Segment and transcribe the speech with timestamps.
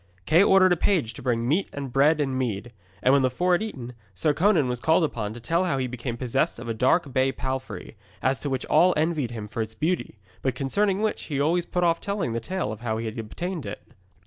[0.25, 3.51] Kay ordered a page to bring meat and bread and mead, and when the four
[3.51, 6.73] had eaten, Sir Conan was called upon to tell how he became possessed of a
[6.73, 11.25] dark bay palfrey, as to which all envied him for its beauty, but concerning which
[11.25, 13.89] he always put off telling the tale of how he had obtained it.